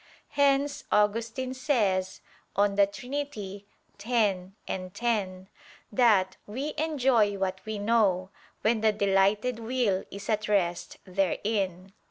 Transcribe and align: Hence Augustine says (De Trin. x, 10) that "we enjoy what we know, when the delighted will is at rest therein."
Hence 0.29 0.83
Augustine 0.91 1.53
says 1.53 2.21
(De 2.55 2.87
Trin. 2.87 3.13
x, 4.03 4.91
10) 4.95 5.47
that 5.91 6.37
"we 6.47 6.73
enjoy 6.75 7.37
what 7.37 7.61
we 7.67 7.77
know, 7.77 8.31
when 8.63 8.81
the 8.81 8.91
delighted 8.91 9.59
will 9.59 10.03
is 10.09 10.27
at 10.27 10.47
rest 10.47 10.97
therein." 11.05 11.93